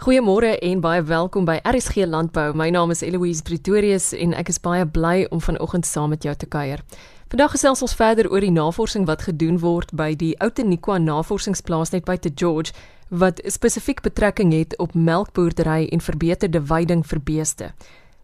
Goeiemôre 0.00 0.58
en 0.58 0.80
baie 0.80 1.02
welkom 1.02 1.44
by 1.44 1.58
RSG 1.60 2.06
Landbou. 2.08 2.54
My 2.56 2.70
naam 2.72 2.88
is 2.90 3.02
Eloise 3.04 3.42
Pretorius 3.44 4.14
en 4.16 4.30
ek 4.32 4.48
is 4.48 4.56
baie 4.64 4.86
bly 4.88 5.26
om 5.28 5.42
vanoggend 5.44 5.84
saam 5.84 6.08
met 6.14 6.24
jou 6.24 6.32
te 6.40 6.48
kuier. 6.48 6.80
Vandag 7.28 7.52
gesels 7.52 7.82
ons 7.84 7.94
verder 7.98 8.30
oor 8.32 8.40
die 8.40 8.54
navorsing 8.54 9.04
wat 9.04 9.26
gedoen 9.28 9.58
word 9.60 9.92
by 9.92 10.14
die 10.16 10.30
Outeniqua 10.40 10.96
Navorsingsplaas 11.04 11.92
net 11.92 12.08
buite 12.08 12.32
George 12.32 12.72
wat 13.12 13.44
spesifiek 13.44 14.00
betrekking 14.00 14.56
het 14.56 14.72
op 14.80 14.96
melkboerdery 14.96 15.90
en 15.92 16.00
verbeterde 16.00 16.64
veiding 16.64 17.04
vir 17.04 17.20
beeste. 17.20 17.70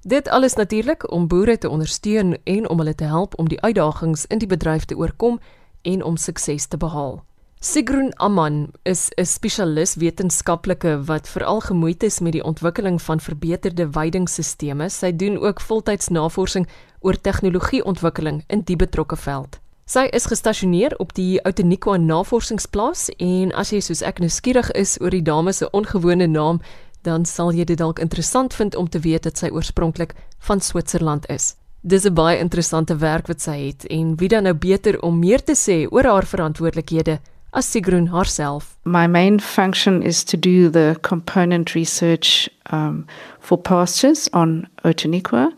Dit 0.00 0.32
alles 0.32 0.56
natuurlik 0.56 1.04
om 1.12 1.28
boere 1.28 1.58
te 1.60 1.68
ondersteun 1.68 2.38
en 2.44 2.68
om 2.72 2.80
hulle 2.80 2.96
te 2.96 3.12
help 3.12 3.36
om 3.36 3.52
die 3.52 3.60
uitdagings 3.60 4.24
in 4.32 4.40
die 4.40 4.48
bedryf 4.48 4.88
te 4.88 4.96
oorkom 4.96 5.42
en 5.84 6.02
om 6.02 6.16
sukses 6.16 6.72
te 6.72 6.80
behaal. 6.80 7.20
Sigrun 7.66 8.12
Aman 8.16 8.70
is 8.84 9.10
'n 9.18 9.24
spesialis 9.24 9.94
wetenskaplike 9.94 11.04
wat 11.04 11.28
veral 11.28 11.60
gemoeid 11.60 12.02
is 12.02 12.20
met 12.20 12.32
die 12.32 12.44
ontwikkeling 12.44 13.02
van 13.02 13.20
verbeterde 13.20 13.88
veidingstelsels. 13.90 14.98
Sy 14.98 15.16
doen 15.16 15.38
ook 15.38 15.60
voltyds 15.60 16.08
navorsing 16.08 16.68
oor 17.00 17.20
tegnologieontwikkeling 17.20 18.44
in 18.46 18.60
die 18.60 18.76
betrokke 18.76 19.16
veld. 19.16 19.58
Sy 19.84 20.06
is 20.12 20.26
gestasioneer 20.26 20.94
op 20.98 21.14
die 21.14 21.42
Outeniqua 21.42 21.96
Navorsingsplaas 21.96 23.10
en 23.18 23.52
as 23.52 23.70
jy 23.70 23.80
soos 23.80 24.02
ek 24.02 24.18
nuuskierig 24.18 24.70
is 24.70 25.00
oor 25.00 25.10
die 25.10 25.22
dame 25.22 25.52
se 25.52 25.70
ongewone 25.70 26.26
naam, 26.26 26.60
dan 27.02 27.24
sal 27.24 27.52
jy 27.52 27.64
dit 27.64 27.78
dalk 27.78 27.98
interessant 27.98 28.54
vind 28.54 28.76
om 28.76 28.88
te 28.88 28.98
weet 28.98 29.22
dat 29.22 29.38
sy 29.38 29.48
oorspronklik 29.48 30.14
van 30.38 30.60
Switserland 30.60 31.26
is. 31.26 31.56
Dis 31.82 32.04
'n 32.04 32.14
baie 32.14 32.38
interessante 32.38 32.96
werk 32.96 33.26
wat 33.26 33.40
sy 33.40 33.66
het 33.66 33.86
en 33.86 34.16
wie 34.16 34.28
dan 34.28 34.42
nou 34.42 34.54
beter 34.54 35.02
om 35.02 35.18
meer 35.18 35.42
te 35.42 35.54
sê 35.54 35.90
oor 35.90 36.04
haar 36.04 36.26
verantwoordelikhede 36.26 37.18
as 37.56 37.66
Sigrun 37.66 38.10
herself. 38.10 38.76
My 38.84 39.06
main 39.06 39.38
function 39.38 40.02
is 40.02 40.22
to 40.24 40.36
do 40.36 40.68
the 40.68 40.98
component 41.02 41.74
research 41.74 42.50
um, 42.66 43.06
for 43.40 43.56
pastures 43.56 44.28
on 44.34 44.68
Outeniqua 44.84 45.52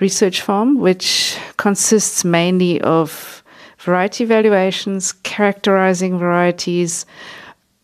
Research 0.00 0.40
Farm, 0.40 0.78
which 0.78 1.36
consists 1.56 2.24
mainly 2.24 2.80
of 2.82 3.42
variety 3.78 4.22
evaluations, 4.22 5.12
characterizing 5.12 6.16
varieties, 6.16 7.04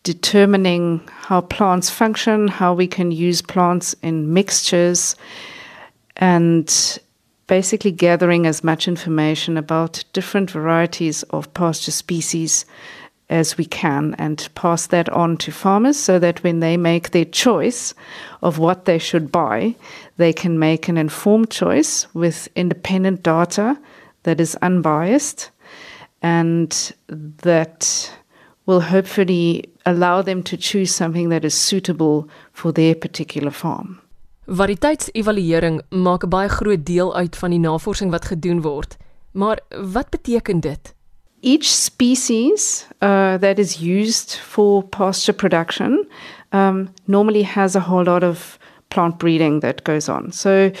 determining 0.03 1.01
how 1.07 1.41
plants 1.41 1.89
function, 1.89 2.47
how 2.47 2.73
we 2.73 2.87
can 2.87 3.11
use 3.11 3.41
plants 3.41 3.93
in 4.01 4.33
mixtures, 4.33 5.17
and 6.15 6.97
basically 7.47 7.91
gathering 7.91 8.47
as 8.47 8.63
much 8.63 8.87
information 8.87 9.57
about 9.57 10.03
different 10.13 10.49
varieties 10.49 11.23
of 11.23 11.53
pasture 11.53 11.91
species 11.91 12.65
as 13.33 13.57
we 13.57 13.65
can 13.65 14.15
and 14.19 14.47
pass 14.53 14.87
that 14.87 15.09
on 15.09 15.37
to 15.37 15.51
farmers 15.51 15.97
so 15.97 16.19
that 16.19 16.43
when 16.43 16.59
they 16.59 16.77
make 16.77 17.09
their 17.09 17.25
choice 17.25 17.95
of 18.43 18.59
what 18.59 18.85
they 18.85 18.99
should 18.99 19.31
buy, 19.31 19.75
they 20.17 20.31
can 20.31 20.59
make 20.59 20.87
an 20.87 20.97
informed 20.97 21.49
choice 21.49 22.07
with 22.13 22.47
independent 22.55 23.23
data 23.23 23.75
that 24.21 24.39
is 24.39 24.55
unbiased 24.61 25.49
and 26.21 26.93
that 27.41 28.11
will 28.67 28.81
hopefully 28.81 29.65
allow 29.85 30.21
them 30.21 30.43
to 30.43 30.55
choose 30.55 30.93
something 30.93 31.29
that 31.29 31.43
is 31.43 31.55
suitable 31.55 32.29
for 32.53 32.71
their 32.71 32.93
particular 32.93 33.51
farm. 33.51 33.99
Variteitsevaluering 34.47 35.81
maak 35.89 36.23
'n 36.23 36.29
baie 36.29 36.49
groot 36.49 36.85
deel 36.85 37.15
uit 37.15 37.35
van 37.35 37.49
die 37.49 37.59
navorsing 37.59 38.11
wat 38.11 38.25
gedoen 38.25 38.61
word. 38.61 38.97
Maar 39.31 39.59
wat 39.69 40.09
beteken 40.09 40.59
dit? 40.59 40.93
Each 41.43 41.71
species 41.71 42.85
uh, 43.01 43.37
that 43.37 43.59
is 43.59 43.81
used 43.81 44.35
for 44.37 44.81
pasture 44.81 45.33
production 45.33 46.07
um, 46.53 46.89
normally 47.07 47.43
has 47.43 47.75
a 47.75 47.81
whole 47.81 48.05
lot 48.05 48.23
of 48.23 48.57
plant 48.89 49.19
breeding 49.19 49.59
that 49.59 49.83
goes 49.83 50.07
on. 50.07 50.31
So, 50.31 50.71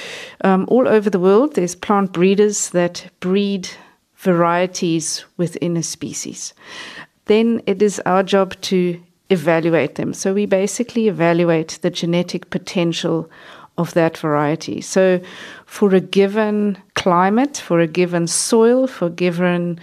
um, 0.41 0.65
all 0.69 0.87
over 0.87 1.09
the 1.09 1.19
world, 1.19 1.55
there's 1.55 1.75
plant 1.75 2.13
breeders 2.13 2.69
that 2.69 3.05
breed 3.19 3.69
varieties 4.15 5.25
within 5.37 5.75
a 5.75 5.83
species. 5.83 6.53
Then 7.25 7.61
it 7.65 7.81
is 7.81 7.99
our 8.05 8.23
job 8.23 8.55
to 8.61 9.01
evaluate 9.29 9.95
them. 9.95 10.13
So, 10.13 10.33
we 10.33 10.45
basically 10.45 11.07
evaluate 11.07 11.79
the 11.81 11.89
genetic 11.89 12.49
potential 12.51 13.29
of 13.77 13.93
that 13.95 14.17
variety. 14.17 14.79
So, 14.79 15.19
for 15.65 15.93
a 15.95 15.99
given 15.99 16.77
climate, 16.93 17.57
for 17.57 17.79
a 17.79 17.87
given 17.87 18.27
soil, 18.27 18.87
for 18.87 19.07
a 19.07 19.09
given 19.09 19.79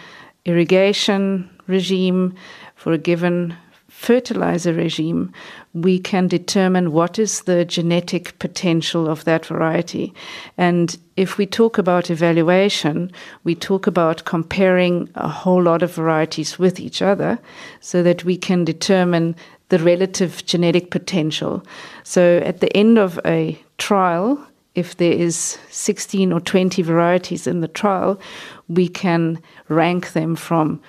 irrigation 0.51 1.49
regime, 1.67 2.35
for 2.75 2.93
a 2.93 2.99
given 2.99 3.57
fertilizer 3.89 4.73
regime, 4.73 5.31
we 5.75 5.99
can 5.99 6.27
determine 6.27 6.91
what 6.91 7.19
is 7.19 7.43
the 7.43 7.65
genetic 7.65 8.39
potential 8.39 9.09
of 9.09 9.25
that 9.25 9.45
variety. 9.47 10.15
And 10.57 10.97
if 11.17 11.37
we 11.37 11.47
talk 11.47 11.77
about 11.77 12.11
evaluation, 12.11 13.13
we 13.45 13.55
talk 13.55 13.87
about 13.87 14.25
comparing 14.25 15.11
a 15.15 15.29
whole 15.29 15.63
lot 15.63 15.83
of 15.83 15.95
varieties 15.95 16.59
with 16.59 16.81
each 16.81 17.03
other 17.03 17.39
so 17.81 18.03
that 18.03 18.25
we 18.25 18.37
can 18.37 18.65
determine 18.65 19.37
the 19.69 19.79
relative 19.79 20.45
genetic 20.47 20.91
potential. 20.91 21.63
So 22.03 22.39
at 22.39 22.61
the 22.61 22.75
end 22.77 22.99
of 22.99 23.21
a 23.25 23.61
trial, 23.77 24.45
if 24.75 24.97
there 24.97 25.13
is 25.13 25.59
16 25.71 26.33
or 26.33 26.41
20 26.41 26.83
varieties 26.83 27.47
in 27.47 27.61
the 27.61 27.69
trial, 27.69 28.21
we 28.69 28.89
can 28.89 29.39
rank 29.69 30.13
them 30.13 30.37
from 30.37 30.81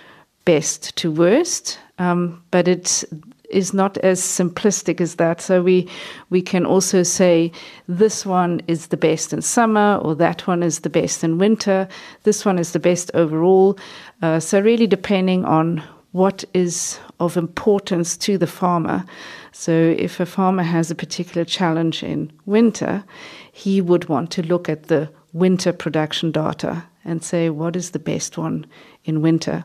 best 0.46 0.96
to 0.98 1.12
worst. 1.12 1.80
Um, 1.98 2.44
but 2.52 2.68
it 2.68 3.04
is 3.52 3.74
not 3.74 3.98
as 3.98 4.22
simplistic 4.22 5.02
as 5.02 5.16
that. 5.16 5.42
So 5.42 5.62
we 5.62 5.88
we 6.30 6.42
can 6.42 6.66
also 6.66 7.04
say 7.04 7.52
this 7.88 8.26
one 8.26 8.62
is 8.68 8.88
the 8.88 8.98
best 8.98 9.34
in 9.34 9.42
summer, 9.42 9.98
or 9.98 10.16
that 10.16 10.48
one 10.48 10.64
is 10.64 10.80
the 10.80 10.90
best 10.90 11.24
in 11.24 11.38
winter. 11.38 11.88
This 12.24 12.46
one 12.46 12.58
is 12.58 12.72
the 12.72 12.80
best 12.80 13.12
overall. 13.14 13.78
Uh, 14.22 14.40
so 14.40 14.60
really, 14.60 14.88
depending 14.88 15.46
on 15.46 15.84
what 16.12 16.44
is 16.54 17.00
of 17.20 17.38
importance 17.38 18.18
to 18.18 18.38
the 18.38 18.48
farmer. 18.48 19.06
So 19.52 19.72
if 19.72 20.20
a 20.20 20.26
farmer 20.26 20.64
has 20.64 20.92
a 20.92 20.96
particular 20.96 21.46
challenge 21.46 22.04
in 22.04 22.32
winter, 22.46 23.04
he 23.52 23.82
would 23.82 24.10
want 24.10 24.32
to 24.32 24.44
look 24.44 24.70
at 24.70 24.88
the 24.88 25.10
winter 25.34 25.72
production 25.72 26.32
data 26.32 26.84
and 27.04 27.24
say 27.24 27.50
what 27.50 27.76
is 27.76 27.92
the 27.92 28.00
best 28.00 28.38
one 28.38 28.66
in 29.06 29.22
winter. 29.22 29.64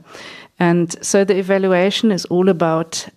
And 0.58 0.96
so 1.04 1.24
the 1.24 1.36
evaluation 1.36 2.10
is 2.10 2.24
all 2.26 2.48
about 2.48 3.08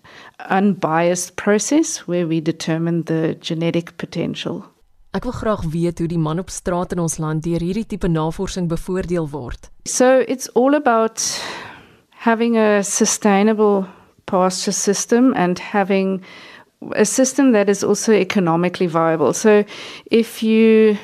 unbiased 0.48 1.36
process 1.36 1.98
where 2.06 2.26
we 2.26 2.40
determine 2.40 3.04
the 3.04 3.36
genetic 3.40 3.96
potential. 3.96 4.64
Ek 5.12 5.24
wil 5.26 5.34
graag 5.34 5.64
weet 5.72 5.98
hoe 5.98 6.06
die 6.06 6.20
man 6.22 6.38
op 6.38 6.52
straat 6.54 6.92
in 6.94 7.00
ons 7.02 7.16
land 7.18 7.42
deur 7.42 7.58
hierdie 7.58 7.86
tipe 7.86 8.06
navorsing 8.06 8.68
bevoordeel 8.70 9.26
word. 9.32 9.66
So 9.82 10.22
it's 10.28 10.46
all 10.54 10.76
about 10.78 11.18
having 12.20 12.54
a 12.54 12.84
sustainable 12.84 13.88
pasture 14.26 14.72
system 14.72 15.32
and 15.36 15.58
having 15.58 16.22
a 16.92 17.04
system 17.06 17.52
that 17.52 17.66
is 17.66 17.82
also 17.82 18.12
economically 18.12 18.86
viable. 18.86 19.32
So 19.32 19.64
if 20.10 20.42
you 20.42 20.98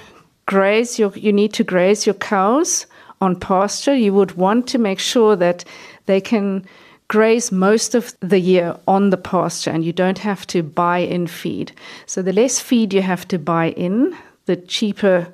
graze 0.45 0.99
your 0.99 1.13
you 1.17 1.33
need 1.33 1.55
to 1.55 1.65
graze 1.65 2.05
your 2.05 2.17
cows 2.17 2.87
on 3.23 3.41
pasture, 3.41 3.95
you 3.95 4.13
would 4.13 4.33
want 4.33 4.67
to 4.69 4.79
make 4.79 4.99
sure 4.99 5.37
that 5.37 5.65
they 6.05 6.21
can 6.21 6.67
graze 7.09 7.51
most 7.51 7.95
of 7.95 8.15
the 8.21 8.39
year 8.39 8.77
on 8.87 9.09
the 9.09 9.17
pasture 9.17 9.71
and 9.71 9.87
you 9.87 9.95
don't 9.95 10.19
have 10.19 10.47
to 10.49 10.63
buy 10.63 10.99
in 10.99 11.27
feed. 11.27 11.73
So 12.05 12.21
the 12.21 12.35
less 12.35 12.61
feed 12.61 12.93
you 12.93 13.01
have 13.01 13.27
to 13.29 13.39
buy 13.39 13.71
in, 13.71 14.15
the 14.45 14.57
cheaper 14.57 15.33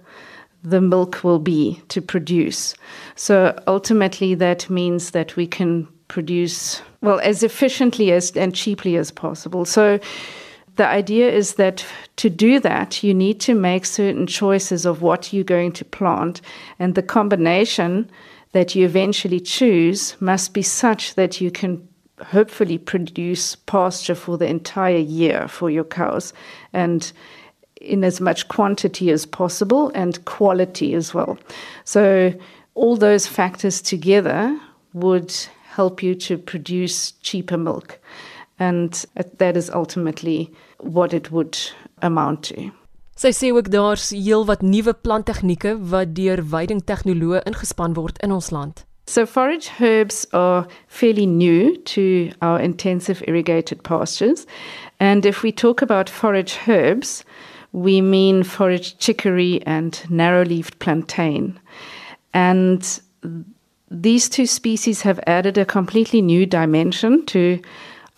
the 0.62 0.80
milk 0.80 1.24
will 1.24 1.38
be 1.38 1.80
to 1.88 2.00
produce. 2.00 2.74
So 3.16 3.58
ultimately 3.66 4.34
that 4.36 4.70
means 4.70 5.10
that 5.10 5.36
we 5.36 5.46
can 5.46 5.88
produce 6.08 6.82
well 7.00 7.20
as 7.20 7.42
efficiently 7.42 8.12
as 8.12 8.30
and 8.36 8.54
cheaply 8.54 8.96
as 8.96 9.10
possible. 9.10 9.64
So 9.64 9.98
the 10.76 10.86
idea 10.86 11.30
is 11.30 11.54
that 11.54 11.84
to 12.16 12.30
do 12.30 12.60
that, 12.60 13.02
you 13.02 13.12
need 13.12 13.40
to 13.40 13.54
make 13.54 13.84
certain 13.84 14.26
choices 14.26 14.86
of 14.86 15.02
what 15.02 15.32
you're 15.32 15.44
going 15.44 15.72
to 15.72 15.84
plant, 15.84 16.40
and 16.78 16.94
the 16.94 17.02
combination 17.02 18.10
that 18.52 18.74
you 18.74 18.84
eventually 18.84 19.40
choose 19.40 20.16
must 20.20 20.54
be 20.54 20.62
such 20.62 21.14
that 21.14 21.40
you 21.40 21.50
can 21.50 21.86
hopefully 22.20 22.78
produce 22.78 23.56
pasture 23.56 24.14
for 24.14 24.38
the 24.38 24.46
entire 24.46 24.96
year 24.96 25.48
for 25.48 25.70
your 25.70 25.84
cows 25.84 26.32
and 26.72 27.12
in 27.82 28.04
as 28.04 28.20
much 28.20 28.48
quantity 28.48 29.10
as 29.10 29.26
possible 29.26 29.90
and 29.94 30.24
quality 30.24 30.94
as 30.94 31.14
well. 31.14 31.38
So, 31.84 32.32
all 32.74 32.96
those 32.96 33.26
factors 33.26 33.82
together 33.82 34.58
would 34.94 35.34
help 35.74 36.02
you 36.02 36.14
to 36.14 36.38
produce 36.38 37.12
cheaper 37.22 37.58
milk. 37.58 37.98
and 38.62 39.04
that 39.38 39.56
is 39.56 39.70
ultimately 39.70 40.50
what 40.78 41.12
it 41.12 41.30
would 41.32 41.58
amount 42.02 42.44
to. 42.44 42.70
Sy 43.16 43.30
sê 43.36 43.50
ook 43.52 43.68
daar's 43.70 44.10
heelwat 44.10 44.62
nuwe 44.66 44.94
planttegnieke 45.04 45.76
wat 45.92 46.14
deur 46.16 46.40
veiding 46.54 46.80
tegnoloë 46.88 47.42
ingespan 47.50 47.94
word 47.98 48.18
in 48.24 48.32
ons 48.34 48.50
land. 48.50 48.84
So 49.06 49.26
forage 49.26 49.68
herbs 49.78 50.24
are 50.32 50.66
fairly 50.86 51.26
new 51.26 51.76
to 51.94 52.30
our 52.40 52.60
intensive 52.62 53.22
irrigated 53.26 53.82
pastures 53.82 54.46
And 54.98 55.26
if 55.26 55.42
we 55.42 55.50
talk 55.50 55.82
about 55.82 56.08
forage 56.08 56.56
herbs, 56.68 57.24
we 57.72 58.00
mean 58.00 58.42
forage 58.42 58.98
chicory 58.98 59.62
and 59.66 60.04
narrow 60.10 60.44
leaved 60.44 60.78
plantain. 60.78 61.58
And 62.34 63.00
these 63.90 64.28
two 64.28 64.46
species 64.46 65.02
have 65.02 65.20
added 65.26 65.58
a 65.58 65.64
completely 65.64 66.22
new 66.22 66.46
dimension 66.46 67.26
to 67.26 67.60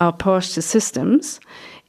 our 0.00 0.12
pasture 0.12 0.62
systems 0.62 1.40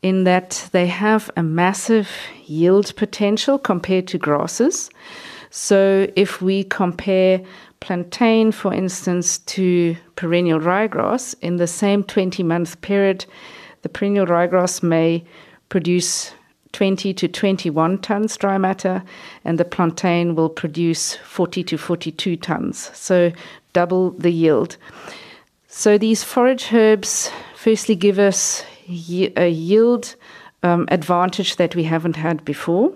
in 0.01 0.23
that 0.23 0.69
they 0.71 0.88
have 0.88 1.31
a 1.35 1.44
massive 1.44 2.09
yield 2.45 2.95
potential 2.95 3.57
compared 3.57 4.07
to 4.07 4.17
grasses. 4.17 4.89
So 5.50 6.07
if 6.15 6.41
we 6.41 6.63
compare 6.65 7.41
plantain, 7.79 8.51
for 8.51 8.73
instance, 8.73 9.39
to 9.39 9.95
perennial 10.15 10.59
ryegrass, 10.59 11.35
in 11.41 11.57
the 11.57 11.67
same 11.67 12.03
20 12.03 12.44
month 12.44 12.81
period, 12.81 13.25
the 13.81 13.89
perennial 13.89 14.25
ryegrass 14.25 14.83
may 14.83 15.23
produce 15.69 16.31
20 16.75 17.13
to 17.13 17.27
21 17.30 18.00
tons 18.00 18.36
dry 18.36 18.57
matter, 18.57 19.01
and 19.45 19.57
the 19.57 19.63
plantain 19.63 20.36
will 20.36 20.50
produce 20.50 21.16
40 21.16 21.63
to 21.63 21.77
42 21.77 22.36
tons, 22.36 22.92
so 22.94 23.31
double 23.72 24.12
the 24.12 24.30
yield. 24.30 24.75
So 25.69 25.98
these 25.98 26.22
forage 26.22 26.74
herbs 26.74 27.31
firstly 27.56 27.95
give 27.95 28.19
us 28.19 28.66
a 28.89 29.50
yield 29.50 30.16
um, 30.63 30.86
advantage 30.92 31.56
that 31.56 31.77
we 31.77 31.86
haven't 31.86 32.18
had 32.18 32.44
before. 32.44 32.92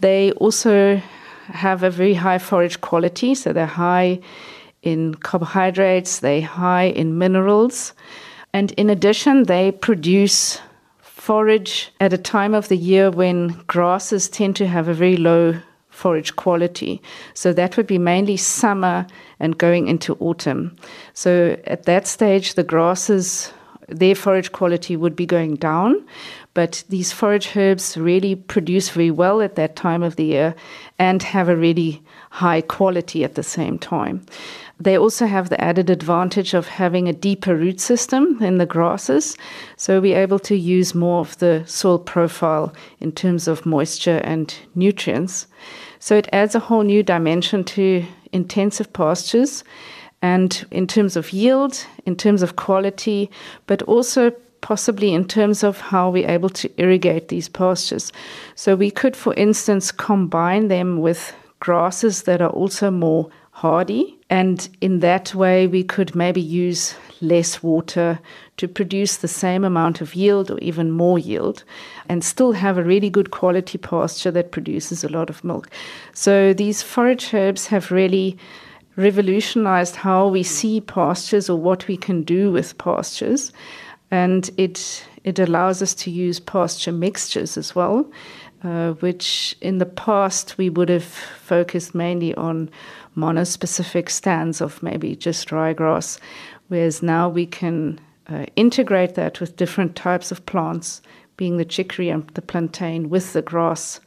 They 0.00 0.32
also 0.32 1.00
have 1.46 1.82
a 1.82 1.90
very 1.90 2.12
high 2.12 2.38
forage 2.38 2.82
quality, 2.82 3.34
so 3.34 3.54
they're 3.54 3.64
high 3.64 4.20
in 4.82 5.14
carbohydrates, 5.14 6.18
they're 6.18 6.42
high 6.42 6.88
in 6.88 7.16
minerals, 7.16 7.94
and 8.52 8.72
in 8.72 8.90
addition, 8.90 9.44
they 9.44 9.72
produce 9.72 10.60
forage 11.20 11.92
at 12.00 12.14
a 12.14 12.18
time 12.18 12.54
of 12.54 12.68
the 12.68 12.76
year 12.76 13.10
when 13.10 13.48
grasses 13.66 14.28
tend 14.28 14.56
to 14.56 14.66
have 14.66 14.88
a 14.88 14.94
very 14.94 15.18
low 15.18 15.54
forage 15.90 16.34
quality. 16.36 17.02
So 17.34 17.52
that 17.52 17.76
would 17.76 17.86
be 17.86 17.98
mainly 17.98 18.38
summer 18.38 19.06
and 19.38 19.58
going 19.58 19.86
into 19.86 20.14
autumn. 20.14 20.76
So 21.12 21.58
at 21.66 21.82
that 21.84 22.06
stage, 22.06 22.54
the 22.54 22.64
grasses, 22.64 23.52
their 23.88 24.14
forage 24.14 24.52
quality 24.52 24.96
would 24.96 25.14
be 25.14 25.26
going 25.26 25.56
down. 25.56 26.02
But 26.54 26.84
these 26.88 27.12
forage 27.12 27.54
herbs 27.54 27.98
really 27.98 28.34
produce 28.34 28.88
very 28.88 29.10
well 29.10 29.42
at 29.42 29.56
that 29.56 29.76
time 29.76 30.02
of 30.02 30.16
the 30.16 30.24
year 30.24 30.54
and 30.98 31.22
have 31.22 31.50
a 31.50 31.56
really 31.56 32.02
high 32.30 32.62
quality 32.62 33.24
at 33.24 33.34
the 33.34 33.42
same 33.42 33.78
time. 33.78 34.24
They 34.80 34.96
also 34.96 35.26
have 35.26 35.50
the 35.50 35.60
added 35.60 35.90
advantage 35.90 36.54
of 36.54 36.66
having 36.66 37.06
a 37.06 37.12
deeper 37.12 37.54
root 37.54 37.80
system 37.80 38.38
than 38.38 38.56
the 38.56 38.64
grasses, 38.64 39.36
so 39.76 40.00
we're 40.00 40.18
able 40.18 40.38
to 40.40 40.56
use 40.56 40.94
more 40.94 41.20
of 41.20 41.36
the 41.38 41.64
soil 41.66 41.98
profile 41.98 42.72
in 42.98 43.12
terms 43.12 43.46
of 43.46 43.66
moisture 43.66 44.22
and 44.24 44.54
nutrients. 44.74 45.46
So 45.98 46.16
it 46.16 46.28
adds 46.32 46.54
a 46.54 46.60
whole 46.60 46.82
new 46.82 47.02
dimension 47.02 47.62
to 47.64 48.04
intensive 48.32 48.90
pastures 48.94 49.64
and 50.22 50.64
in 50.70 50.86
terms 50.86 51.14
of 51.14 51.32
yield, 51.32 51.84
in 52.06 52.16
terms 52.16 52.42
of 52.42 52.56
quality, 52.56 53.30
but 53.66 53.82
also 53.82 54.30
possibly 54.62 55.12
in 55.12 55.26
terms 55.26 55.62
of 55.62 55.80
how 55.80 56.10
we're 56.10 56.28
able 56.28 56.50
to 56.50 56.70
irrigate 56.80 57.28
these 57.28 57.48
pastures. 57.48 58.12
So 58.54 58.76
we 58.76 58.90
could, 58.90 59.16
for 59.16 59.34
instance, 59.34 59.92
combine 59.92 60.68
them 60.68 61.00
with 61.00 61.34
grasses 61.60 62.22
that 62.22 62.40
are 62.40 62.50
also 62.50 62.90
more 62.90 63.30
hardy. 63.50 64.19
And 64.30 64.68
in 64.80 65.00
that 65.00 65.34
way, 65.34 65.66
we 65.66 65.82
could 65.82 66.14
maybe 66.14 66.40
use 66.40 66.94
less 67.20 67.62
water 67.62 68.20
to 68.56 68.68
produce 68.68 69.16
the 69.16 69.28
same 69.28 69.64
amount 69.64 70.00
of 70.00 70.14
yield 70.14 70.50
or 70.50 70.58
even 70.58 70.92
more 70.92 71.18
yield 71.18 71.64
and 72.08 72.24
still 72.24 72.52
have 72.52 72.78
a 72.78 72.84
really 72.84 73.10
good 73.10 73.32
quality 73.32 73.76
pasture 73.76 74.30
that 74.30 74.52
produces 74.52 75.02
a 75.02 75.08
lot 75.08 75.30
of 75.30 75.42
milk. 75.42 75.68
So 76.14 76.54
these 76.54 76.80
forage 76.80 77.34
herbs 77.34 77.66
have 77.66 77.90
really 77.90 78.38
revolutionized 78.96 79.96
how 79.96 80.28
we 80.28 80.44
see 80.44 80.80
pastures 80.80 81.50
or 81.50 81.58
what 81.58 81.88
we 81.88 81.96
can 81.96 82.22
do 82.22 82.52
with 82.52 82.78
pastures. 82.78 83.52
And 84.12 84.48
it, 84.56 85.06
it 85.24 85.38
allows 85.38 85.82
us 85.82 85.94
to 85.94 86.10
use 86.10 86.38
pasture 86.38 86.92
mixtures 86.92 87.56
as 87.56 87.74
well, 87.74 88.10
uh, 88.62 88.92
which 89.00 89.56
in 89.60 89.78
the 89.78 89.86
past 89.86 90.58
we 90.58 90.68
would 90.68 90.88
have 90.88 91.04
focused 91.04 91.94
mainly 91.94 92.34
on 92.34 92.70
monospecific 93.16 94.08
stands 94.08 94.60
of 94.60 94.82
maybe 94.82 95.16
just 95.16 95.48
ryegrass, 95.48 96.18
whereas 96.68 97.02
now 97.02 97.28
we 97.28 97.46
can 97.46 97.98
uh, 98.30 98.46
integrate 98.56 99.14
that 99.14 99.40
with 99.40 99.56
different 99.56 99.96
types 99.96 100.30
of 100.30 100.44
plants, 100.46 101.02
being 101.36 101.56
the 101.56 101.64
chicory 101.64 102.10
and 102.10 102.28
the 102.34 102.42
plantain, 102.42 103.08
with 103.08 103.32
the 103.32 103.42
grass, 103.42 104.00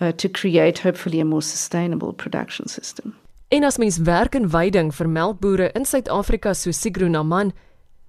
uh, 0.00 0.12
to 0.12 0.28
create 0.28 0.78
hopefully 0.78 1.20
a 1.20 1.24
more 1.24 1.42
sustainable 1.42 2.12
production 2.12 2.68
system. 2.68 3.14
En 3.48 3.64
as 3.64 3.78
mens 3.78 3.98
werk 3.98 4.34
in 4.34 4.48
veiding 4.50 4.92
vir 4.92 5.08
melkbooie 5.08 5.70
in 5.72 5.84
Suid-Afrika 5.86 6.52
so 6.54 6.70
Sigro 6.70 7.06
Naman, 7.08 7.52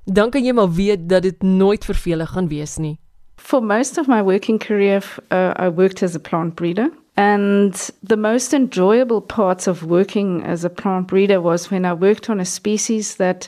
dan 0.03 0.31
kan 0.31 0.43
jy 0.43 0.51
maar 0.51 0.71
weet 0.73 1.09
dat 1.09 1.23
dit 1.27 1.43
nooit 1.43 1.85
vervelig 1.85 2.29
gaan 2.33 2.47
wees 2.47 2.77
nie. 2.77 2.97
For 3.37 3.61
most 3.61 3.97
of 3.97 4.07
my 4.07 4.21
working 4.21 4.59
career, 4.59 5.01
uh, 5.31 5.53
I 5.55 5.69
worked 5.69 6.03
as 6.03 6.15
a 6.15 6.19
plant 6.19 6.55
breeder. 6.55 6.89
And 7.15 7.73
the 8.03 8.17
most 8.17 8.53
enjoyable 8.53 9.21
parts 9.21 9.65
of 9.65 9.83
working 9.83 10.43
as 10.43 10.63
a 10.63 10.69
plant 10.69 11.07
breeder 11.07 11.41
was 11.41 11.71
when 11.71 11.85
I 11.85 11.93
worked 11.93 12.29
on 12.29 12.39
a 12.39 12.45
species 12.45 13.15
that 13.15 13.47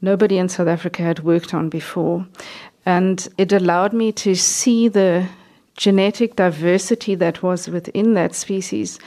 nobody 0.00 0.38
in 0.38 0.48
South 0.48 0.68
Africa 0.68 1.02
had 1.02 1.20
worked 1.20 1.52
on 1.52 1.68
before. 1.68 2.26
And 2.86 3.28
it 3.36 3.52
allowed 3.52 3.92
me 3.92 4.12
to 4.12 4.34
see 4.34 4.88
the 4.88 5.26
genetic 5.76 6.36
diversity 6.36 7.14
that 7.16 7.42
was 7.42 7.68
within 7.68 8.14
that 8.14 8.34
species. 8.34 8.98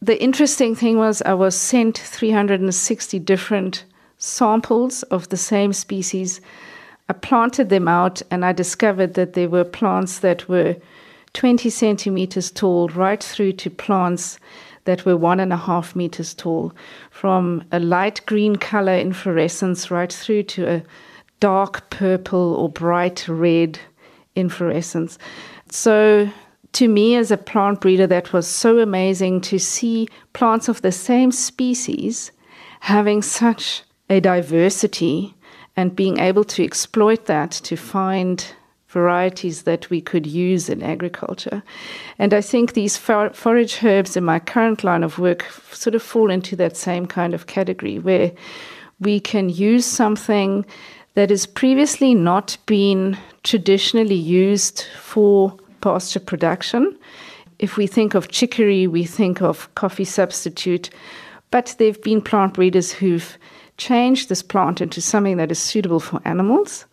The 0.00 0.20
interesting 0.20 0.74
thing 0.74 0.98
was, 0.98 1.22
I 1.22 1.34
was 1.34 1.54
sent 1.54 1.98
360 1.98 3.20
different 3.20 3.84
samples 4.18 5.04
of 5.04 5.28
the 5.28 5.36
same 5.36 5.72
species. 5.72 6.40
I 7.12 7.14
planted 7.14 7.68
them 7.68 7.88
out, 7.88 8.22
and 8.30 8.42
I 8.42 8.52
discovered 8.52 9.12
that 9.14 9.34
there 9.34 9.50
were 9.50 9.64
plants 9.64 10.20
that 10.20 10.48
were 10.48 10.76
20 11.34 11.68
centimeters 11.68 12.50
tall, 12.50 12.88
right 12.88 13.22
through 13.22 13.52
to 13.52 13.68
plants 13.68 14.38
that 14.86 15.04
were 15.04 15.18
one 15.18 15.38
and 15.38 15.52
a 15.52 15.58
half 15.58 15.94
meters 15.94 16.32
tall, 16.32 16.72
from 17.10 17.64
a 17.70 17.78
light 17.78 18.22
green 18.24 18.56
color 18.56 18.94
inflorescence 18.94 19.90
right 19.90 20.10
through 20.10 20.44
to 20.44 20.66
a 20.66 20.82
dark 21.38 21.90
purple 21.90 22.54
or 22.54 22.70
bright 22.70 23.28
red 23.28 23.78
inflorescence. 24.34 25.18
So, 25.68 26.30
to 26.72 26.88
me, 26.88 27.16
as 27.16 27.30
a 27.30 27.36
plant 27.36 27.82
breeder, 27.82 28.06
that 28.06 28.32
was 28.32 28.46
so 28.46 28.78
amazing 28.78 29.42
to 29.42 29.58
see 29.58 30.08
plants 30.32 30.66
of 30.66 30.80
the 30.80 30.92
same 30.92 31.30
species 31.30 32.32
having 32.80 33.20
such 33.20 33.82
a 34.08 34.18
diversity 34.18 35.34
and 35.76 35.96
being 35.96 36.18
able 36.18 36.44
to 36.44 36.64
exploit 36.64 37.26
that 37.26 37.50
to 37.50 37.76
find 37.76 38.54
varieties 38.88 39.62
that 39.62 39.88
we 39.88 40.00
could 40.00 40.26
use 40.26 40.68
in 40.68 40.82
agriculture. 40.82 41.62
And 42.18 42.34
I 42.34 42.42
think 42.42 42.74
these 42.74 42.96
for- 42.98 43.32
forage 43.32 43.82
herbs 43.82 44.16
in 44.16 44.24
my 44.24 44.38
current 44.38 44.84
line 44.84 45.02
of 45.02 45.18
work 45.18 45.44
sort 45.72 45.94
of 45.94 46.02
fall 46.02 46.30
into 46.30 46.54
that 46.56 46.76
same 46.76 47.06
kind 47.06 47.32
of 47.32 47.46
category 47.46 47.98
where 47.98 48.32
we 49.00 49.18
can 49.18 49.48
use 49.48 49.86
something 49.86 50.66
that 51.14 51.30
has 51.30 51.46
previously 51.46 52.14
not 52.14 52.56
been 52.66 53.16
traditionally 53.42 54.14
used 54.14 54.86
for 55.00 55.56
pasture 55.80 56.20
production. 56.20 56.96
If 57.58 57.76
we 57.76 57.86
think 57.86 58.14
of 58.14 58.28
chicory, 58.28 58.86
we 58.86 59.04
think 59.04 59.40
of 59.40 59.74
coffee 59.74 60.04
substitute, 60.04 60.90
but 61.50 61.74
there 61.78 61.88
have 61.88 62.02
been 62.02 62.20
plant 62.20 62.54
breeders 62.54 62.92
who've 62.92 63.38
changed 63.76 64.28
this 64.28 64.42
plant 64.42 64.80
into 64.80 65.00
something 65.00 65.36
that 65.36 65.50
is 65.50 65.58
suitable 65.58 66.00
for 66.00 66.20
animals. 66.24 66.86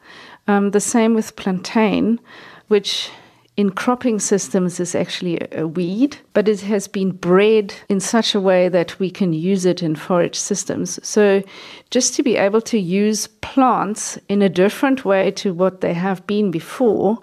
Um, 0.48 0.72
the 0.72 0.80
same 0.80 1.14
with 1.14 1.36
plantain, 1.36 2.20
which 2.68 3.12
in 3.60 3.70
cropping 3.70 4.20
systems 4.20 4.80
is 4.80 4.96
actually 4.96 5.38
a, 5.52 5.68
weed, 5.68 6.18
but 6.34 6.48
it 6.48 6.62
has 6.62 6.88
been 6.88 7.12
bred 7.12 7.74
in 7.90 8.00
such 8.00 8.34
a 8.34 8.40
way 8.40 8.70
that 8.70 8.98
we 9.00 9.12
can 9.12 9.34
use 9.34 9.66
it 9.66 9.84
in 9.84 9.96
forage 9.96 10.38
systems. 10.38 10.98
So, 11.06 11.44
just 11.90 12.16
to 12.16 12.24
be 12.24 12.38
able 12.38 12.62
to 12.62 12.80
use 12.80 13.28
plants 13.42 14.18
in 14.30 14.42
a 14.42 14.48
different 14.48 15.04
way 15.04 15.32
to 15.32 15.54
what 15.54 15.82
they 15.82 15.94
have 15.94 16.26
been 16.26 16.52
before, 16.52 17.20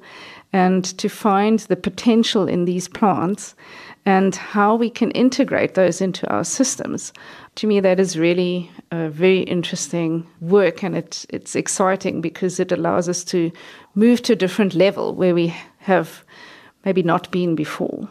and 0.53 0.85
to 0.99 1.09
find 1.09 1.59
the 1.61 1.77
potential 1.77 2.47
in 2.47 2.65
these 2.67 2.89
plants 2.89 3.55
and 4.07 4.37
how 4.37 4.77
we 4.77 4.89
can 4.89 5.11
integrate 5.11 5.75
those 5.75 6.01
into 6.01 6.27
our 6.29 6.45
systems. 6.45 7.13
To 7.57 7.67
me, 7.67 7.81
that 7.81 7.99
is 7.99 8.17
really 8.17 8.71
a 8.93 9.09
very 9.11 9.41
interesting 9.41 10.25
work, 10.41 10.85
and 10.85 10.97
it's, 10.97 11.27
it's 11.29 11.57
exciting 11.57 12.21
because 12.21 12.61
it 12.61 12.71
allows 12.71 13.09
us 13.09 13.25
to 13.25 13.51
move 13.95 14.23
to 14.23 14.33
a 14.33 14.37
different 14.37 14.75
level 14.75 15.15
where 15.15 15.35
we 15.35 15.53
have 15.79 16.25
maybe 16.85 17.03
not 17.03 17.31
been 17.33 17.57
before. 17.57 18.09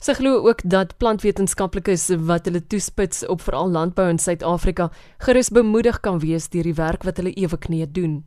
Sy 0.00 0.14
glo 0.16 0.46
ook 0.48 0.62
dat 0.64 0.94
plantwetenskaplikes 0.96 2.06
wat 2.24 2.46
hulle 2.48 2.62
toespits 2.72 3.20
op 3.28 3.42
veral 3.44 3.68
landbou 3.68 4.06
in 4.08 4.18
Suid-Afrika 4.18 4.88
gerus 5.20 5.50
bemoedig 5.52 6.00
kan 6.00 6.22
wees 6.22 6.48
deur 6.48 6.64
die 6.64 6.76
werk 6.78 7.04
wat 7.04 7.20
hulle 7.20 7.34
eweknee 7.36 7.84
doen. 7.84 8.22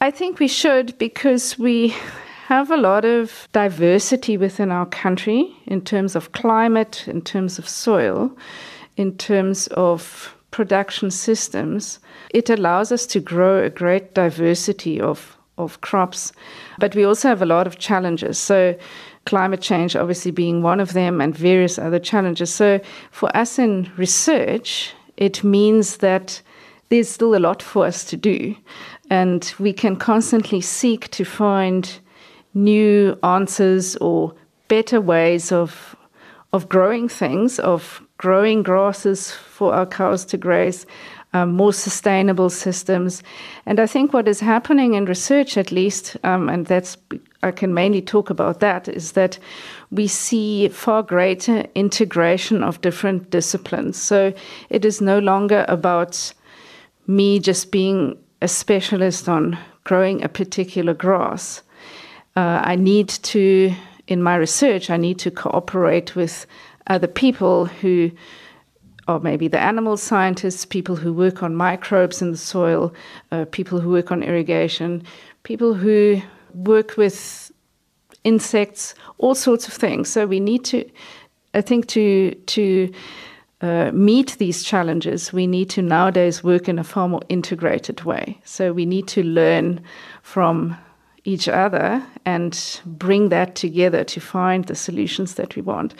I 0.00 0.10
think 0.10 0.40
we 0.40 0.48
should 0.48 0.96
because 0.98 1.60
we 1.60 1.92
have 2.52 2.70
a 2.70 2.76
lot 2.76 3.02
of 3.02 3.48
diversity 3.52 4.36
within 4.36 4.70
our 4.70 4.84
country 4.84 5.56
in 5.66 5.80
terms 5.80 6.14
of 6.14 6.32
climate, 6.32 7.08
in 7.08 7.22
terms 7.22 7.58
of 7.58 7.66
soil, 7.66 8.30
in 8.98 9.16
terms 9.16 9.68
of 9.68 10.36
production 10.50 11.10
systems. 11.10 11.98
It 12.28 12.50
allows 12.50 12.92
us 12.92 13.06
to 13.06 13.20
grow 13.20 13.62
a 13.62 13.70
great 13.70 14.12
diversity 14.12 15.00
of, 15.00 15.38
of 15.56 15.80
crops, 15.80 16.30
but 16.78 16.94
we 16.94 17.04
also 17.04 17.28
have 17.28 17.40
a 17.40 17.46
lot 17.46 17.66
of 17.66 17.78
challenges. 17.78 18.36
So, 18.36 18.76
climate 19.24 19.62
change 19.62 19.96
obviously 19.96 20.30
being 20.30 20.60
one 20.60 20.78
of 20.78 20.92
them, 20.92 21.22
and 21.22 21.34
various 21.34 21.78
other 21.78 21.98
challenges. 21.98 22.52
So, 22.52 22.80
for 23.12 23.34
us 23.34 23.58
in 23.58 23.90
research, 23.96 24.92
it 25.16 25.42
means 25.42 25.96
that 25.98 26.42
there's 26.90 27.08
still 27.08 27.34
a 27.34 27.40
lot 27.48 27.62
for 27.62 27.86
us 27.86 28.04
to 28.10 28.16
do, 28.18 28.54
and 29.08 29.54
we 29.58 29.72
can 29.72 29.96
constantly 29.96 30.60
seek 30.60 31.08
to 31.12 31.24
find 31.24 31.98
new 32.54 33.18
answers 33.22 33.96
or 33.96 34.34
better 34.68 35.00
ways 35.00 35.52
of 35.52 35.96
of 36.52 36.68
growing 36.68 37.08
things, 37.08 37.58
of 37.58 38.02
growing 38.18 38.62
grasses 38.62 39.30
for 39.30 39.74
our 39.74 39.86
cows 39.86 40.24
to 40.26 40.36
graze, 40.36 40.86
um, 41.32 41.52
more 41.52 41.72
sustainable 41.72 42.50
systems. 42.50 43.22
And 43.64 43.80
I 43.80 43.86
think 43.86 44.12
what 44.12 44.28
is 44.28 44.40
happening 44.40 44.94
in 44.94 45.06
research, 45.06 45.56
at 45.56 45.72
least, 45.72 46.16
um, 46.24 46.48
and 46.48 46.66
that's 46.66 46.96
I 47.42 47.50
can 47.50 47.74
mainly 47.74 48.02
talk 48.02 48.30
about 48.30 48.60
that, 48.60 48.86
is 48.86 49.12
that 49.12 49.38
we 49.90 50.06
see 50.06 50.68
far 50.68 51.02
greater 51.02 51.64
integration 51.74 52.62
of 52.62 52.80
different 52.80 53.30
disciplines. 53.30 54.00
So 54.00 54.32
it 54.70 54.84
is 54.84 55.00
no 55.00 55.18
longer 55.18 55.64
about 55.68 56.34
me 57.06 57.40
just 57.40 57.72
being 57.72 58.16
a 58.40 58.48
specialist 58.48 59.28
on 59.28 59.58
growing 59.84 60.22
a 60.22 60.28
particular 60.28 60.94
grass 60.94 61.62
uh, 62.36 62.60
I 62.64 62.76
need 62.76 63.08
to, 63.08 63.74
in 64.06 64.22
my 64.22 64.36
research, 64.36 64.90
I 64.90 64.96
need 64.96 65.18
to 65.20 65.30
cooperate 65.30 66.16
with 66.16 66.46
other 66.86 67.06
people 67.06 67.66
who 67.66 68.10
or 69.08 69.18
maybe 69.18 69.48
the 69.48 69.58
animal 69.58 69.96
scientists, 69.96 70.64
people 70.64 70.94
who 70.94 71.12
work 71.12 71.42
on 71.42 71.56
microbes 71.56 72.22
in 72.22 72.30
the 72.30 72.36
soil, 72.36 72.94
uh, 73.32 73.44
people 73.50 73.80
who 73.80 73.90
work 73.90 74.12
on 74.12 74.22
irrigation, 74.22 75.02
people 75.42 75.74
who 75.74 76.22
work 76.54 76.96
with 76.96 77.50
insects, 78.22 78.94
all 79.18 79.34
sorts 79.34 79.66
of 79.66 79.74
things. 79.74 80.08
So 80.08 80.24
we 80.26 80.38
need 80.38 80.64
to, 80.66 80.88
I 81.54 81.62
think, 81.62 81.88
to 81.88 82.30
to 82.30 82.92
uh, 83.60 83.90
meet 83.92 84.36
these 84.38 84.62
challenges, 84.62 85.32
we 85.32 85.46
need 85.46 85.70
to 85.70 85.82
nowadays 85.82 86.42
work 86.42 86.68
in 86.68 86.78
a 86.78 86.84
far 86.84 87.08
more 87.08 87.22
integrated 87.28 88.02
way. 88.02 88.40
So 88.44 88.72
we 88.72 88.86
need 88.86 89.06
to 89.08 89.22
learn 89.22 89.80
from 90.22 90.76
each 91.24 91.48
other 91.48 92.02
and 92.24 92.80
bring 92.84 93.28
that 93.28 93.54
together 93.54 94.04
to 94.04 94.20
find 94.20 94.64
the 94.64 94.74
solutions 94.74 95.34
that 95.34 95.54
we 95.56 95.62
want. 95.62 95.94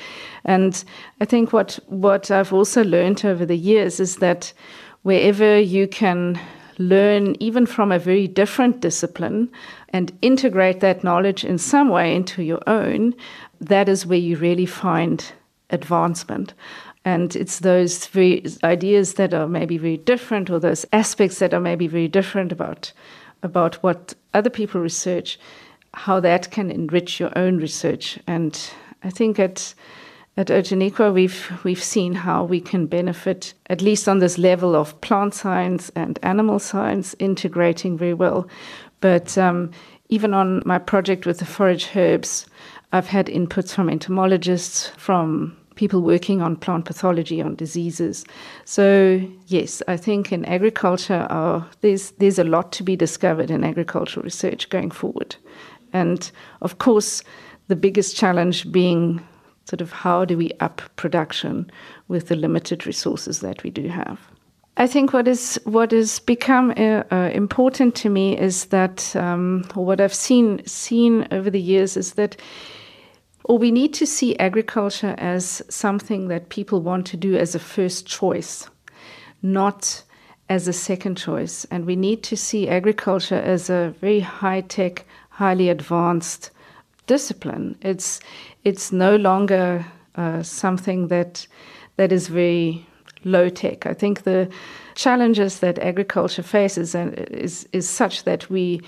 And 0.45 0.85
I 1.21 1.25
think 1.25 1.53
what 1.53 1.79
what 1.87 2.31
I've 2.31 2.53
also 2.53 2.83
learned 2.85 3.25
over 3.25 3.47
the 3.47 3.57
years 3.57 4.01
is 4.01 4.17
that 4.17 4.53
wherever 5.03 5.59
you 5.59 5.87
can 5.87 6.41
learn 6.79 7.37
even 7.39 7.67
from 7.67 7.93
a 7.93 7.99
very 7.99 8.27
different 8.27 8.81
discipline 8.81 9.51
and 9.91 10.13
integrate 10.23 10.81
that 10.81 11.05
knowledge 11.05 11.45
in 11.45 11.59
some 11.59 11.89
way 11.91 12.15
into 12.15 12.43
your 12.43 12.63
own, 12.67 13.15
that 13.61 13.89
is 13.89 14.07
where 14.07 14.19
you 14.19 14.37
really 14.37 14.67
find 14.67 15.33
advancement. 15.71 16.55
And 17.05 17.37
it's 17.37 17.61
those 17.61 18.07
very 18.07 18.45
ideas 18.63 19.15
that 19.15 19.35
are 19.35 19.49
maybe 19.49 19.77
very 19.77 19.97
different, 19.97 20.51
or 20.51 20.61
those 20.61 20.87
aspects 20.93 21.39
that 21.41 21.53
are 21.53 21.61
maybe 21.61 21.89
very 21.89 22.09
different 22.09 22.53
about 22.53 22.93
about 23.43 23.77
what 23.77 24.15
other 24.35 24.51
people 24.51 24.81
research, 24.81 25.39
how 25.95 26.21
that 26.21 26.51
can 26.51 26.71
enrich 26.71 27.21
your 27.21 27.37
own 27.37 27.59
research. 27.59 28.19
And 28.27 28.59
I 29.03 29.11
think 29.11 29.39
at 29.39 29.75
at 30.37 30.47
Outeniqua 30.47 31.13
we've 31.13 31.53
we've 31.63 31.83
seen 31.83 32.15
how 32.15 32.45
we 32.45 32.61
can 32.61 32.87
benefit 32.87 33.53
at 33.69 33.83
least 33.83 34.09
on 34.09 34.19
this 34.19 34.39
level 34.39 34.75
of 34.75 34.99
plant 35.03 35.35
science 35.35 35.91
and 35.95 36.19
animal 36.23 36.59
science 36.59 37.15
integrating 37.19 37.99
very 37.99 38.15
well. 38.15 38.49
But 39.01 39.37
um, 39.37 39.73
even 40.09 40.33
on 40.33 40.63
my 40.65 40.79
project 40.79 41.27
with 41.27 41.39
the 41.39 41.45
forage 41.45 41.95
herbs, 41.95 42.47
I've 42.93 43.09
had 43.09 43.27
inputs 43.27 43.75
from 43.75 43.91
entomologists, 43.91 44.89
from 44.97 45.57
people 45.75 46.01
working 46.01 46.43
on 46.43 46.57
plant 46.57 46.85
pathology, 46.85 47.43
on 47.43 47.55
diseases. 47.55 48.25
So 48.65 49.21
yes, 49.47 49.83
I 49.89 49.97
think 49.97 50.33
in 50.33 50.45
agriculture, 50.45 51.27
uh, 51.31 51.65
there's 51.81 52.13
there's 52.13 52.39
a 52.39 52.45
lot 52.45 52.73
to 52.73 52.83
be 52.83 52.97
discovered 52.97 53.51
in 53.51 53.65
agricultural 53.65 54.25
research 54.25 54.69
going 54.71 54.91
forward, 54.91 55.37
and 55.93 56.31
of 56.61 56.79
course, 56.79 57.23
the 57.69 57.77
biggest 57.77 58.17
challenge 58.17 58.71
being 58.71 59.21
sort 59.65 59.81
of 59.81 59.93
how 59.93 60.25
do 60.25 60.37
we 60.37 60.51
up 60.61 60.83
production 60.97 61.71
with 62.09 62.29
the 62.29 62.37
limited 62.37 62.87
resources 62.87 63.41
that 63.41 63.63
we 63.63 63.71
do 63.71 63.89
have. 63.89 64.19
I 64.77 64.87
think 64.87 65.13
what 65.13 65.29
is 65.29 65.61
what 65.65 65.93
has 65.93 66.19
become 66.21 66.73
uh, 66.77 67.05
uh, 67.11 67.31
important 67.35 67.95
to 67.97 68.09
me 68.09 68.39
is 68.39 68.67
that, 68.67 69.15
um, 69.17 69.65
what 69.75 70.01
I've 70.01 70.15
seen 70.15 70.67
seen 70.67 71.29
over 71.31 71.51
the 71.51 71.61
years 71.61 71.97
is 71.97 72.15
that 72.15 72.37
or 73.45 73.59
we 73.59 73.71
need 73.71 73.93
to 73.95 74.07
see 74.07 74.37
agriculture 74.39 75.15
as 75.19 75.63
something 75.69 76.29
that 76.29 76.49
people 76.49 76.81
want 76.81 77.07
to 77.07 77.17
do 77.17 77.37
as 77.37 77.55
a 77.55 77.59
first 77.59 78.07
choice, 78.07 78.69
not 79.43 80.03
as 80.49 80.69
a 80.69 80.73
second 80.73 81.17
choice. 81.17 81.67
And 81.71 81.87
we 81.87 81.97
need 81.97 82.23
to 82.25 82.37
see 82.37 82.69
agriculture 82.69 83.41
as 83.41 83.71
a 83.71 83.95
very 84.01 84.21
high 84.21 84.61
tech, 84.61 85.05
highly 85.31 85.69
advanced 85.69 86.51
discipline. 87.07 87.77
It's 87.81 88.21
it's 88.65 88.93
no 88.93 89.17
longer 89.17 89.85
uh, 90.15 90.43
something 90.43 91.09
that 91.09 91.47
that 91.97 92.13
is 92.13 92.29
very 92.29 92.87
low 93.25 93.49
tech. 93.49 93.87
I 93.87 93.95
think 93.95 94.23
the 94.23 94.49
challenges 94.95 95.59
that 95.61 95.79
agriculture 95.79 96.43
faces 96.43 96.95
and 96.95 97.15
is 97.15 97.69
is 97.73 97.89
such 97.89 98.25
that 98.25 98.51
we 98.51 98.81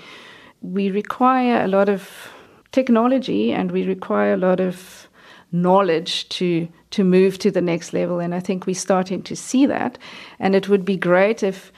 we 0.61 0.89
require 0.91 1.63
a 1.63 1.67
lot 1.67 1.89
of 1.89 2.31
technology 2.75 3.53
and 3.53 3.71
we 3.71 3.83
require 3.87 4.33
a 4.33 4.43
lot 4.49 4.59
of 4.59 5.07
knowledge 5.51 6.27
to 6.27 6.67
to 6.89 7.03
move 7.03 7.37
to 7.37 7.49
the 7.51 7.61
next 7.61 7.93
level 7.93 8.19
and 8.19 8.35
I 8.35 8.41
think 8.41 8.65
we're 8.65 8.87
starting 8.89 9.23
to 9.23 9.35
see 9.35 9.65
that. 9.67 9.97
And 10.39 10.55
it 10.55 10.67
would 10.69 10.83
be 10.83 10.97
great 10.97 11.43
if 11.43 11.71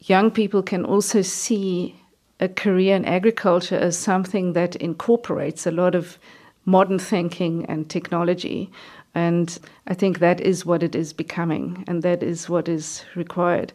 young 0.00 0.30
people 0.30 0.62
can 0.62 0.84
also 0.84 1.22
see 1.22 1.94
a 2.40 2.48
career 2.48 2.96
in 2.96 3.04
agriculture 3.04 3.78
as 3.78 3.96
something 3.98 4.52
that 4.52 4.76
incorporates 4.76 5.66
a 5.66 5.70
lot 5.70 5.94
of 5.94 6.18
modern 6.64 6.98
thinking 6.98 7.64
and 7.66 7.88
technology. 7.88 8.70
And 9.14 9.58
I 9.86 9.94
think 9.94 10.18
that 10.18 10.40
is 10.40 10.66
what 10.66 10.82
it 10.82 10.94
is 10.94 11.14
becoming 11.14 11.84
and 11.88 12.02
that 12.02 12.22
is 12.22 12.48
what 12.48 12.68
is 12.68 13.04
required. 13.14 13.72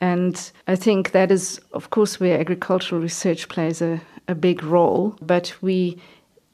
And 0.00 0.52
I 0.66 0.76
think 0.76 1.10
that 1.12 1.30
is 1.30 1.60
of 1.72 1.90
course 1.90 2.20
where 2.20 2.40
agricultural 2.40 3.02
research 3.02 3.48
plays 3.48 3.82
a, 3.82 4.00
a 4.28 4.34
big 4.34 4.62
role, 4.62 5.16
but 5.20 5.54
we 5.60 5.98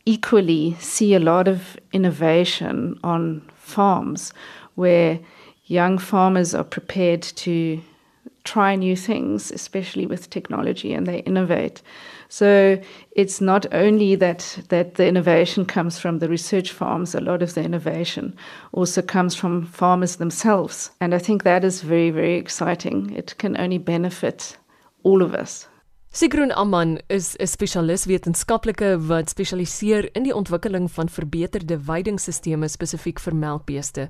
equally 0.06 0.76
see 0.78 1.14
a 1.14 1.20
lot 1.20 1.48
of 1.48 1.76
innovation 1.92 2.98
on 3.02 3.42
farms 3.56 4.32
where 4.74 5.18
young 5.66 5.98
farmers 5.98 6.54
are 6.54 6.64
prepared 6.64 7.22
to 7.22 7.80
try 8.44 8.76
new 8.76 8.94
things, 8.94 9.50
especially 9.50 10.06
with 10.06 10.28
technology, 10.28 10.92
and 10.92 11.06
they 11.06 11.20
innovate. 11.20 11.80
So 12.28 12.78
it's 13.12 13.40
not 13.40 13.66
only 13.72 14.16
that 14.16 14.58
that 14.68 14.94
the 14.96 15.06
innovation 15.06 15.64
comes 15.64 15.98
from 15.98 16.18
the 16.18 16.28
research 16.28 16.70
farms, 16.72 17.14
a 17.14 17.20
lot 17.20 17.42
of 17.42 17.54
the 17.54 17.62
innovation 17.62 18.36
also 18.72 19.00
comes 19.02 19.34
from 19.34 19.66
farmers 19.66 20.16
themselves. 20.16 20.90
And 21.00 21.14
I 21.14 21.18
think 21.18 21.42
that 21.42 21.64
is 21.64 21.80
very, 21.80 22.10
very 22.10 22.34
exciting. 22.34 23.14
It 23.16 23.34
can 23.38 23.56
only 23.56 23.78
benefit 23.78 24.58
all 25.04 25.22
of 25.22 25.34
us. 25.34 25.66
Sigrun 26.14 26.52
Amman 26.52 26.98
is 27.08 27.36
'n 27.40 27.46
spesialis 27.46 28.04
wetenskaplike 28.04 29.06
wat 29.06 29.28
spesialiseer 29.28 30.14
in 30.14 30.22
die 30.22 30.34
ontwikkeling 30.34 30.90
van 30.90 31.08
verbeterde 31.08 31.80
veidingstelsels 31.80 32.72
spesifiek 32.72 33.18
vir 33.20 33.34
melkbeeste. 33.34 34.08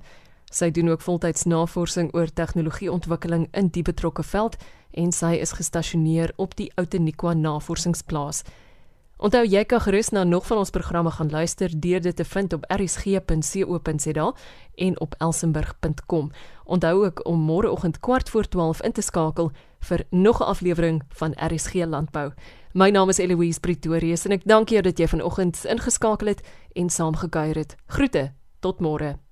Sy 0.52 0.70
doen 0.70 0.88
ook 0.88 1.00
voltyds 1.00 1.44
navorsing 1.44 2.14
oor 2.14 2.26
tegnologieontwikkeling 2.26 3.48
in 3.52 3.68
die 3.68 3.82
betrokke 3.82 4.22
veld 4.22 4.56
en 4.90 5.12
sy 5.12 5.32
is 5.40 5.52
gestasioneer 5.52 6.32
op 6.36 6.54
die 6.56 6.70
Outeniqua 6.74 7.32
Navorsingsplaas. 7.34 8.42
Onthou 9.16 9.44
jy 9.46 9.62
kan 9.64 9.80
gerus 9.80 10.08
na 10.10 10.24
nog 10.24 10.46
van 10.46 10.58
ons 10.58 10.70
programme 10.70 11.10
gaan 11.10 11.30
luister 11.30 11.70
deur 11.80 12.00
dit 12.00 12.16
te 12.16 12.24
vind 12.24 12.52
op 12.52 12.64
rsg.co.za 12.66 14.34
en 14.74 15.00
op 15.00 15.14
elsenburg.com. 15.18 16.30
Onthou 16.64 17.04
ook 17.04 17.26
om 17.26 17.40
môreoggend 17.40 18.00
kwart 18.00 18.30
voor 18.30 18.48
12 18.48 18.82
in 18.82 18.92
te 18.92 19.02
skakel 19.02 19.50
vir 19.80 20.06
nog 20.10 20.40
'n 20.40 20.44
aflewering 20.44 21.02
van 21.08 21.34
RSG 21.36 21.74
Landbou. 21.74 22.32
My 22.72 22.90
naam 22.90 23.08
is 23.08 23.18
Eloise 23.18 23.60
Pretorius 23.60 24.24
en 24.24 24.32
ek 24.32 24.44
dank 24.44 24.68
jou 24.68 24.82
dat 24.82 24.98
jy 24.98 25.06
vanoggend 25.08 25.64
ingeskakel 25.64 26.26
het 26.26 26.42
en 26.72 26.90
saamgekuier 26.90 27.54
het. 27.54 27.76
Groete, 27.86 28.32
tot 28.60 28.80
môre. 28.80 29.23